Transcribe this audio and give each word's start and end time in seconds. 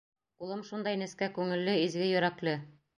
Улым 0.45 0.63
шундай 0.69 0.97
нескә 1.03 1.29
күңелле, 1.37 1.77
изге 1.87 2.11
йөрәкле. 2.13 2.61